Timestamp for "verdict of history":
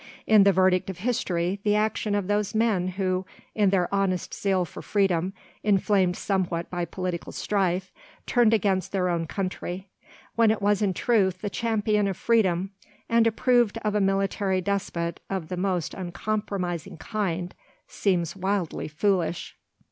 0.51-1.59